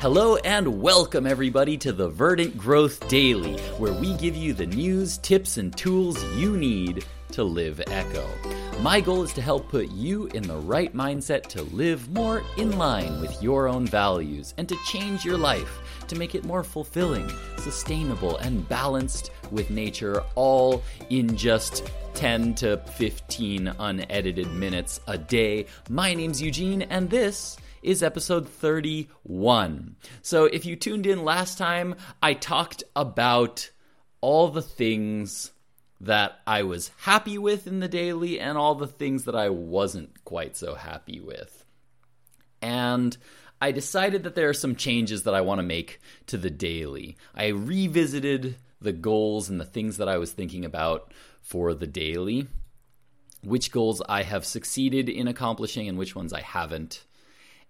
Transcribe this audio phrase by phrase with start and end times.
[0.00, 5.18] Hello and welcome everybody to the Verdant Growth Daily, where we give you the news,
[5.18, 8.26] tips, and tools you need to live Eco.
[8.82, 12.76] My goal is to help put you in the right mindset to live more in
[12.76, 17.26] line with your own values and to change your life to make it more fulfilling,
[17.58, 25.64] sustainable, and balanced with nature, all in just 10 to 15 unedited minutes a day.
[25.88, 29.96] My name's Eugene, and this is episode 31.
[30.20, 33.70] So, if you tuned in last time, I talked about
[34.20, 35.52] all the things
[36.00, 40.24] that I was happy with in the daily and all the things that I wasn't
[40.24, 41.64] quite so happy with.
[42.60, 43.16] And
[43.60, 47.16] I decided that there are some changes that I want to make to the daily.
[47.34, 52.48] I revisited the goals and the things that I was thinking about for the daily,
[53.42, 57.04] which goals I have succeeded in accomplishing and which ones I haven't,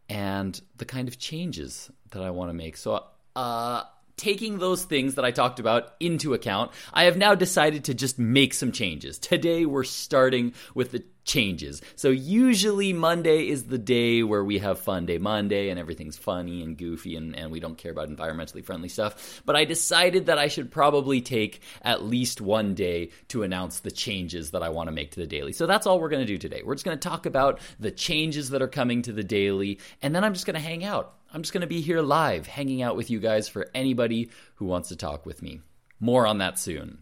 [0.08, 2.76] and the kind of changes that I want to make.
[2.76, 3.04] So,
[3.36, 3.84] uh,
[4.16, 8.18] taking those things that I talked about into account, I have now decided to just
[8.18, 9.18] make some changes.
[9.18, 11.82] Today, we're starting with the changes.
[11.96, 16.62] So, usually, Monday is the day where we have Fun Day Monday and everything's funny
[16.62, 19.42] and goofy and, and we don't care about environmentally friendly stuff.
[19.44, 23.90] But I decided that I should probably take at least one day to announce the
[23.90, 25.52] changes that I want to make to the daily.
[25.52, 26.62] So, that's all we're going to do today.
[26.64, 30.14] We're just going to talk about the changes that are coming to the daily, and
[30.14, 31.15] then I'm just going to hang out.
[31.32, 34.66] I'm just going to be here live, hanging out with you guys for anybody who
[34.66, 35.60] wants to talk with me.
[36.00, 36.98] More on that soon.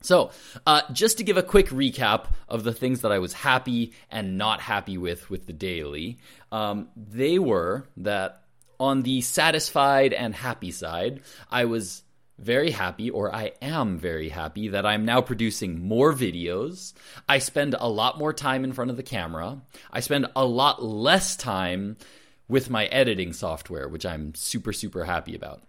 [0.00, 0.30] So,
[0.66, 4.38] uh, just to give a quick recap of the things that I was happy and
[4.38, 6.18] not happy with with the daily,
[6.52, 8.44] um, they were that
[8.78, 11.20] on the satisfied and happy side,
[11.50, 12.04] I was
[12.38, 16.92] very happy, or I am very happy, that I'm now producing more videos.
[17.28, 19.60] I spend a lot more time in front of the camera.
[19.92, 21.96] I spend a lot less time
[22.48, 25.62] with my editing software, which I'm super, super happy about.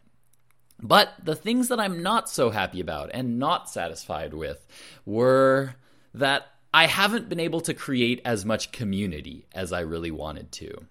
[0.81, 4.65] But the things that I'm not so happy about and not satisfied with
[5.05, 5.75] were
[6.13, 10.85] that I haven't been able to create as much community as I really wanted to.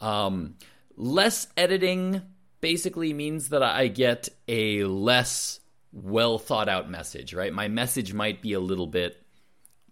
[0.00, 0.54] Um,
[0.96, 2.22] less editing
[2.60, 5.60] basically means that I get a less
[5.92, 7.52] well thought out message, right?
[7.52, 9.22] My message might be a little bit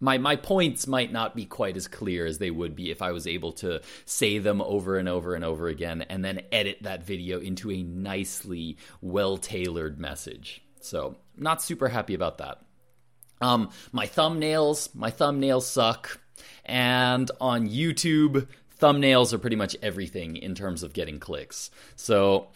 [0.05, 3.13] my my points might not be quite as clear as they would be if I
[3.13, 7.03] was able to say them over and over and over again and then edit that
[7.03, 10.63] video into a nicely well-tailored message.
[10.81, 12.61] So, not super happy about that.
[13.41, 16.21] Um, my thumbnails, my thumbnails suck.
[16.67, 18.47] And on YouTube,
[18.79, 21.71] thumbnails are pretty much everything in terms of getting clicks.
[21.97, 22.49] So,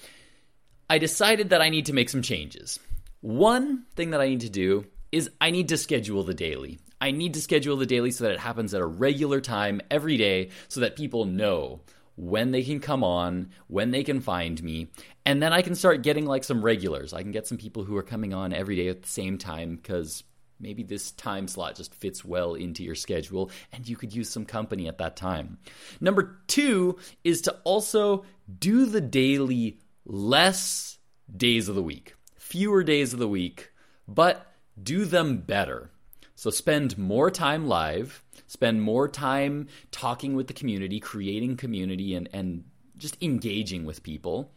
[0.90, 2.78] I decided that I need to make some changes.
[3.22, 6.78] One thing that I need to do is I need to schedule the daily.
[7.00, 10.16] I need to schedule the daily so that it happens at a regular time every
[10.16, 11.80] day so that people know
[12.16, 14.88] when they can come on, when they can find me,
[15.24, 17.12] and then I can start getting like some regulars.
[17.12, 19.76] I can get some people who are coming on every day at the same time
[19.76, 20.24] because
[20.58, 24.44] maybe this time slot just fits well into your schedule and you could use some
[24.44, 25.58] company at that time.
[26.00, 28.24] Number two is to also
[28.58, 30.98] do the daily less
[31.34, 33.70] days of the week, fewer days of the week,
[34.08, 35.92] but do them better.
[36.38, 42.28] So spend more time live, spend more time talking with the community, creating community, and,
[42.32, 42.62] and
[42.96, 44.52] just engaging with people,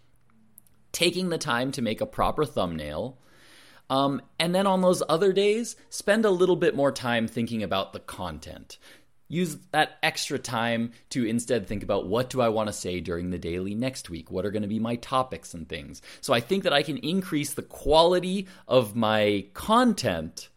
[0.92, 3.18] taking the time to make a proper thumbnail.
[3.90, 7.94] Um, and then on those other days, spend a little bit more time thinking about
[7.94, 8.78] the content.
[9.28, 13.32] Use that extra time to instead think about what do I want to say during
[13.32, 14.30] the daily next week?
[14.30, 16.04] What are going to be my topics and things?
[16.22, 20.50] So I think that I can increase the quality of my content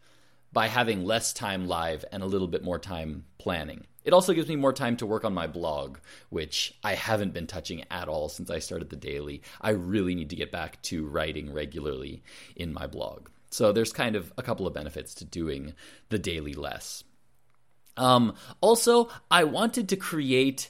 [0.55, 3.85] by having less time live and a little bit more time planning.
[4.05, 5.97] It also gives me more time to work on my blog,
[6.29, 9.41] which I haven't been touching at all since I started the daily.
[9.59, 12.23] I really need to get back to writing regularly
[12.55, 13.27] in my blog.
[13.49, 15.73] So there's kind of a couple of benefits to doing
[16.07, 17.03] the daily less.
[17.97, 20.69] Um, also, I wanted to create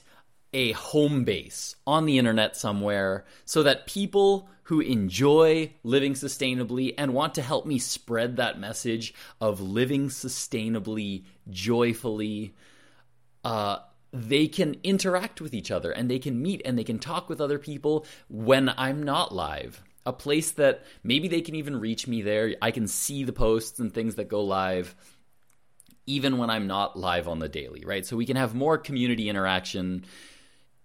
[0.52, 7.14] a home base on the internet somewhere so that people who enjoy living sustainably and
[7.14, 12.52] want to help me spread that message of living sustainably, joyfully,
[13.44, 13.78] uh,
[14.12, 17.40] they can interact with each other and they can meet and they can talk with
[17.40, 19.82] other people when I'm not live.
[20.04, 22.54] A place that maybe they can even reach me there.
[22.60, 24.96] I can see the posts and things that go live
[26.06, 28.04] even when I'm not live on the daily, right?
[28.04, 30.04] So we can have more community interaction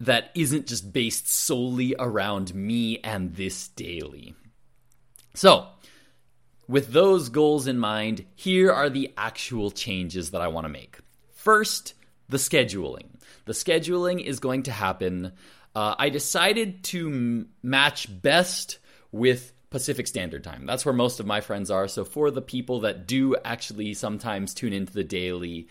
[0.01, 4.33] that isn't just based solely around me and this daily.
[5.35, 5.67] So,
[6.67, 10.97] with those goals in mind, here are the actual changes that I want to make.
[11.33, 11.93] First,
[12.29, 13.19] the scheduling.
[13.45, 15.33] The scheduling is going to happen.
[15.75, 18.79] Uh, I decided to m- match best
[19.11, 20.65] with Pacific Standard Time.
[20.65, 21.87] That's where most of my friends are.
[21.87, 25.67] So for the people that do actually sometimes tune into the daily,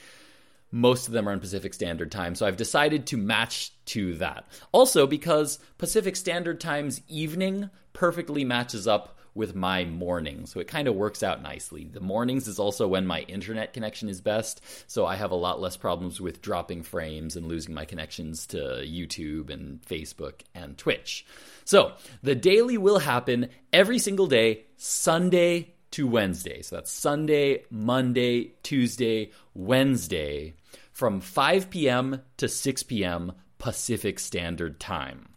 [0.70, 2.34] most of them are in Pacific Standard Time.
[2.34, 4.46] So I've decided to match to that.
[4.72, 10.46] Also, because Pacific Standard Time's evening perfectly matches up with my morning.
[10.46, 11.84] So it kind of works out nicely.
[11.84, 14.61] The mornings is also when my internet connection is best.
[14.90, 18.58] So I have a lot less problems with dropping frames and losing my connections to
[18.58, 21.25] YouTube and Facebook and Twitch.
[21.64, 21.93] So
[22.23, 26.62] the daily will happen every single day, Sunday to Wednesday.
[26.62, 30.54] So that's Sunday, Monday, Tuesday, Wednesday
[30.92, 32.22] from 5 p.m.
[32.37, 33.32] to 6 p.m.
[33.58, 35.28] Pacific Standard Time.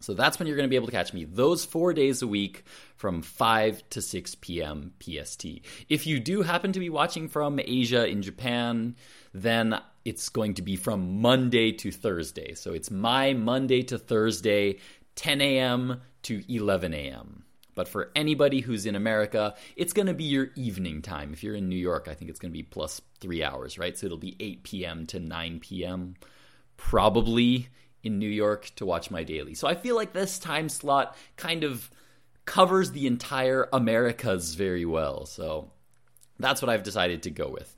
[0.00, 2.26] So that's when you're going to be able to catch me those four days a
[2.26, 2.64] week
[2.96, 4.92] from 5 to 6 p.m.
[4.98, 5.46] PST.
[5.88, 8.96] If you do happen to be watching from Asia in Japan,
[9.34, 12.54] then it's going to be from Monday to Thursday.
[12.54, 14.78] So it's my Monday to Thursday,
[15.16, 16.00] 10 a.m.
[16.22, 17.44] to 11 a.m.
[17.74, 21.32] But for anybody who's in America, it's going to be your evening time.
[21.32, 23.96] If you're in New York, I think it's going to be plus three hours, right?
[23.96, 25.06] So it'll be 8 p.m.
[25.06, 26.14] to 9 p.m.
[26.76, 27.68] Probably
[28.02, 29.54] in New York to watch my daily.
[29.54, 31.90] So I feel like this time slot kind of
[32.44, 35.26] covers the entire Americas very well.
[35.26, 35.70] So
[36.38, 37.74] that's what I've decided to go with.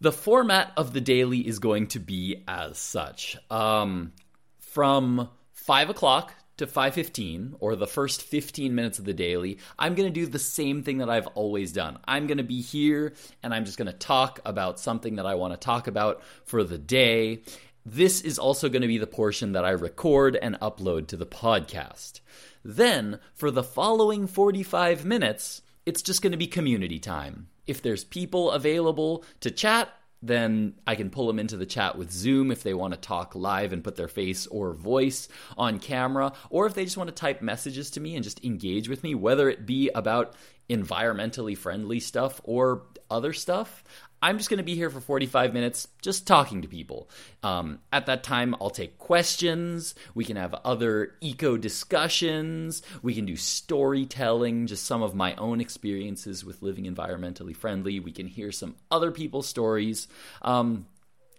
[0.00, 3.36] The format of the daily is going to be as such.
[3.50, 4.12] Um,
[4.58, 10.08] from 5 o'clock to 5:15 or the first 15 minutes of the daily, I'm going
[10.08, 11.98] to do the same thing that I've always done.
[12.06, 13.12] I'm going to be here
[13.42, 16.64] and I'm just going to talk about something that I want to talk about for
[16.64, 17.42] the day
[17.84, 21.26] this is also going to be the portion that I record and upload to the
[21.26, 22.20] podcast.
[22.62, 27.48] Then, for the following 45 minutes, it's just going to be community time.
[27.66, 29.88] If there's people available to chat,
[30.22, 33.34] then I can pull them into the chat with Zoom if they want to talk
[33.34, 37.14] live and put their face or voice on camera, or if they just want to
[37.14, 40.34] type messages to me and just engage with me, whether it be about
[40.68, 43.82] environmentally friendly stuff or other stuff.
[44.22, 47.08] I'm just going to be here for 45 minutes just talking to people.
[47.42, 49.94] Um, at that time, I'll take questions.
[50.14, 52.82] We can have other eco discussions.
[53.02, 57.98] We can do storytelling, just some of my own experiences with living environmentally friendly.
[57.98, 60.06] We can hear some other people's stories.
[60.42, 60.86] Um,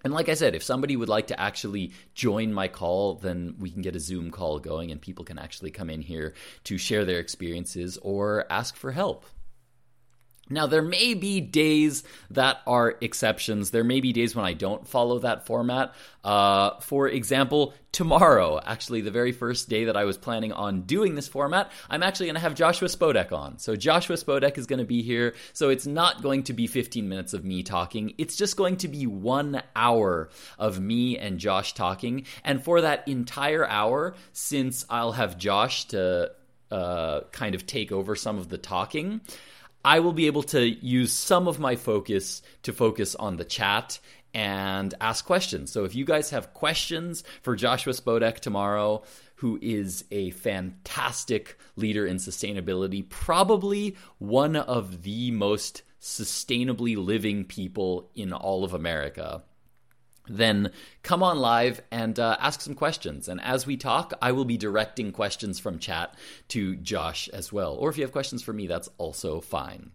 [0.04, 3.70] and like I said, if somebody would like to actually join my call, then we
[3.70, 7.06] can get a Zoom call going and people can actually come in here to share
[7.06, 9.26] their experiences or ask for help.
[10.52, 13.72] Now, there may be days that are exceptions.
[13.72, 15.94] There may be days when I don't follow that format.
[16.24, 21.16] Uh, for example, tomorrow, actually, the very first day that I was planning on doing
[21.16, 23.58] this format, I'm actually going to have Joshua Spodek on.
[23.58, 25.34] So, Joshua Spodek is going to be here.
[25.54, 28.14] So, it's not going to be 15 minutes of me talking.
[28.18, 32.26] It's just going to be one hour of me and Josh talking.
[32.44, 36.32] And for that entire hour, since I'll have Josh to
[36.72, 39.22] uh, kind of take over some of the talking,
[39.84, 44.00] I will be able to use some of my focus to focus on the chat
[44.34, 45.72] and ask questions.
[45.72, 49.04] So if you guys have questions for Joshua Spodek tomorrow,
[49.36, 58.10] who is a fantastic leader in sustainability, probably one of the most sustainably living people
[58.16, 59.44] in all of America
[60.28, 60.72] then
[61.04, 63.28] come on live and uh, ask some questions.
[63.28, 66.16] And as we talk, I will be directing questions from chat
[66.50, 67.76] to Josh as well.
[67.76, 69.92] Or if you have questions for me, that's also fine.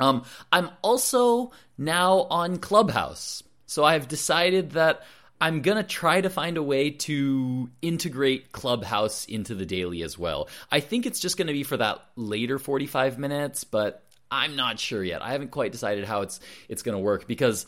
[0.00, 3.42] Um, I'm also now on Clubhouse.
[3.66, 5.02] So I've decided that
[5.40, 10.18] I'm going to try to find a way to integrate Clubhouse into the daily as
[10.18, 10.48] well.
[10.70, 14.78] I think it's just going to be for that later 45 minutes, but I'm not
[14.78, 15.22] sure yet.
[15.22, 17.66] I haven't quite decided how it's it's going to work because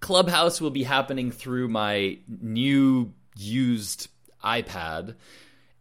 [0.00, 4.08] Clubhouse will be happening through my new used
[4.44, 5.14] iPad.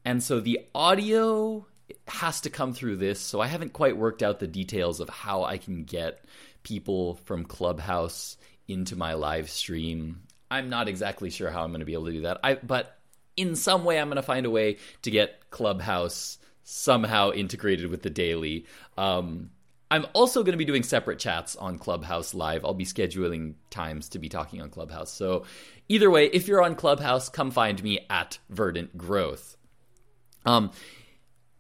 [0.06, 1.66] And so the audio
[2.08, 3.20] has to come through this.
[3.20, 6.24] So I haven't quite worked out the details of how I can get
[6.64, 10.22] people from Clubhouse into my live stream.
[10.52, 12.40] I'm not exactly sure how I'm going to be able to do that.
[12.44, 12.98] I but
[13.38, 18.04] in some way I'm going to find a way to get Clubhouse somehow integrated with
[18.04, 18.66] the daily.
[18.98, 19.52] Um,
[19.92, 22.64] I'm also going to be doing separate chats on Clubhouse Live.
[22.64, 25.12] I'll be scheduling times to be talking on Clubhouse.
[25.12, 25.46] So,
[25.88, 29.58] either way, if you're on Clubhouse, come find me at Verdant Growth.
[30.46, 30.70] Um,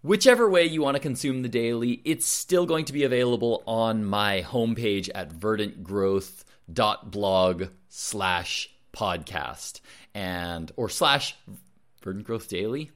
[0.03, 4.05] whichever way you want to consume the daily, it's still going to be available on
[4.05, 9.81] my homepage at verdantgrowth.blog slash podcast
[10.13, 11.36] and or slash
[12.03, 12.91] verdant growth daily.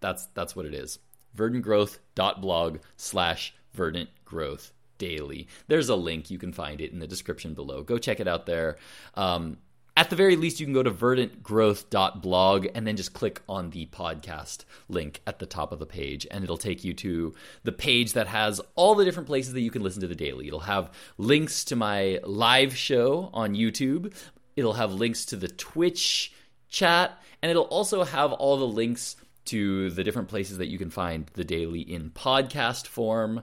[0.00, 0.98] That's that's what it is.
[1.36, 5.48] verdantgrowth.blog slash verdant growth daily.
[5.66, 6.30] There's a link.
[6.30, 7.82] You can find it in the description below.
[7.82, 8.76] Go check it out there.
[9.14, 9.56] Um,
[9.96, 13.86] at the very least, you can go to verdantgrowth.blog and then just click on the
[13.86, 17.34] podcast link at the top of the page, and it'll take you to
[17.64, 20.46] the page that has all the different places that you can listen to the daily.
[20.46, 24.14] It'll have links to my live show on YouTube,
[24.56, 26.32] it'll have links to the Twitch
[26.68, 30.90] chat, and it'll also have all the links to the different places that you can
[30.90, 33.42] find the daily in podcast form,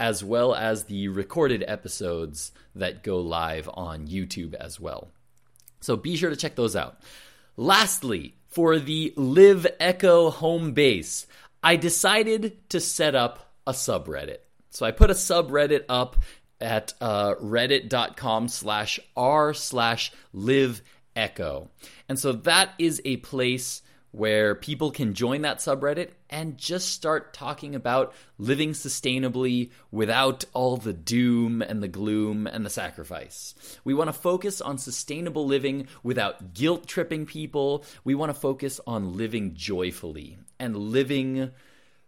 [0.00, 5.08] as well as the recorded episodes that go live on YouTube as well.
[5.80, 7.00] So be sure to check those out.
[7.56, 11.26] Lastly, for the Live Eco home base,
[11.62, 14.38] I decided to set up a subreddit.
[14.70, 16.16] So I put a subreddit up
[16.60, 20.82] at uh, reddit.com slash r slash live
[21.16, 21.68] eco.
[22.08, 23.82] And so that is a place
[24.18, 30.76] where people can join that subreddit and just start talking about living sustainably without all
[30.76, 33.54] the doom and the gloom and the sacrifice.
[33.84, 37.84] We want to focus on sustainable living without guilt tripping people.
[38.02, 41.52] We want to focus on living joyfully and living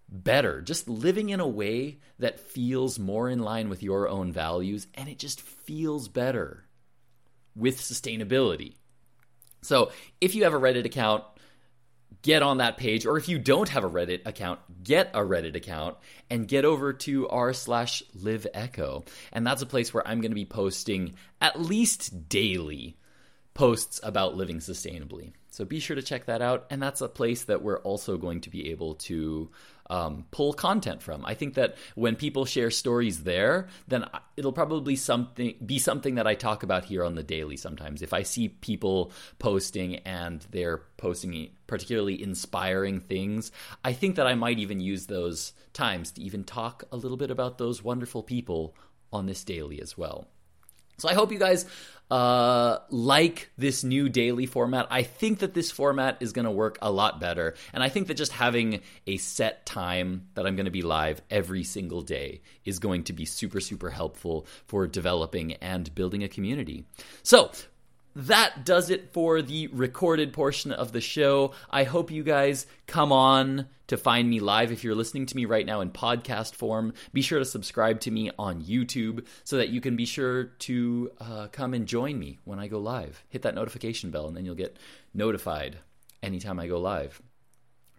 [0.08, 4.88] better, just living in a way that feels more in line with your own values
[4.94, 6.64] and it just feels better
[7.54, 8.74] with sustainability.
[9.62, 11.24] So, if you have a Reddit account,
[12.22, 13.06] get on that page.
[13.06, 15.96] Or if you don't have a Reddit account, get a Reddit account
[16.28, 19.04] and get over to r slash live eco.
[19.32, 22.96] And that's a place where I'm going to be posting at least daily
[23.54, 25.32] posts about living sustainably.
[25.50, 26.66] So be sure to check that out.
[26.70, 29.50] And that's a place that we're also going to be able to
[29.90, 31.26] um, pull content from.
[31.26, 34.04] I think that when people share stories there, then
[34.36, 37.56] it'll probably something be something that I talk about here on the daily.
[37.56, 43.50] Sometimes, if I see people posting and they're posting particularly inspiring things,
[43.84, 47.32] I think that I might even use those times to even talk a little bit
[47.32, 48.76] about those wonderful people
[49.12, 50.28] on this daily as well.
[51.00, 51.66] So I hope you guys
[52.10, 54.86] uh, like this new daily format.
[54.90, 57.54] I think that this format is going to work a lot better.
[57.72, 61.22] And I think that just having a set time that I'm going to be live
[61.30, 66.28] every single day is going to be super, super helpful for developing and building a
[66.28, 66.84] community.
[67.22, 67.52] So,
[68.16, 71.52] that does it for the recorded portion of the show.
[71.70, 74.72] I hope you guys come on to find me live.
[74.72, 78.10] If you're listening to me right now in podcast form, be sure to subscribe to
[78.10, 82.38] me on YouTube so that you can be sure to uh, come and join me
[82.44, 83.24] when I go live.
[83.28, 84.76] Hit that notification bell, and then you'll get
[85.14, 85.78] notified
[86.22, 87.20] anytime I go live.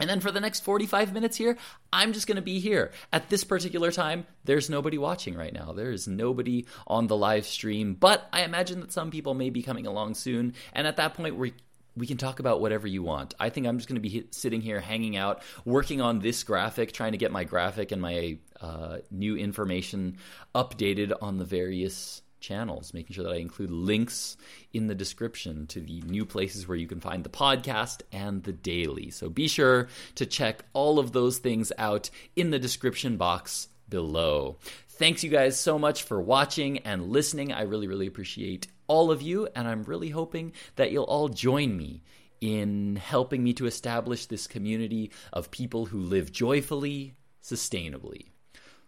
[0.01, 1.58] And then for the next 45 minutes here,
[1.93, 2.91] I'm just going to be here.
[3.13, 5.74] At this particular time, there's nobody watching right now.
[5.74, 9.62] There is nobody on the live stream, but I imagine that some people may be
[9.62, 10.55] coming along soon.
[10.74, 11.53] And at that point, we
[11.96, 13.34] we can talk about whatever you want.
[13.39, 16.93] I think I'm just going to be sitting here, hanging out, working on this graphic,
[16.93, 20.17] trying to get my graphic and my uh, new information
[20.55, 24.36] updated on the various channels, making sure that I include links
[24.74, 28.52] in the description to the new places where you can find the podcast and the
[28.52, 29.10] daily.
[29.12, 34.58] So be sure to check all of those things out in the description box below.
[34.90, 37.52] Thanks, you guys, so much for watching and listening.
[37.52, 41.78] I really, really appreciate all of you, and I'm really hoping that you'll all join
[41.78, 42.04] me
[42.42, 48.28] in helping me to establish this community of people who live joyfully, sustainably.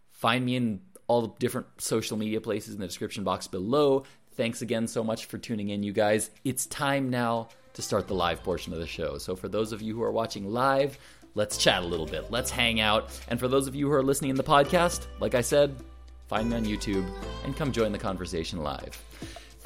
[0.09, 0.81] Find me in
[1.13, 4.03] all the different social media places in the description box below.
[4.35, 6.31] Thanks again so much for tuning in, you guys.
[6.43, 9.19] It's time now to start the live portion of the show.
[9.19, 10.97] So, for those of you who are watching live,
[11.35, 12.31] let's chat a little bit.
[12.31, 13.11] Let's hang out.
[13.27, 15.75] And for those of you who are listening in the podcast, like I said,
[16.27, 17.07] find me on YouTube
[17.45, 18.99] and come join the conversation live.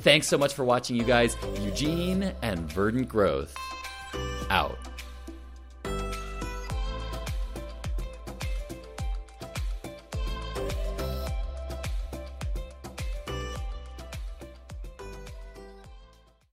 [0.01, 1.37] Thanks so much for watching, you guys.
[1.61, 3.55] Eugene and Verdant Growth
[4.49, 4.77] out.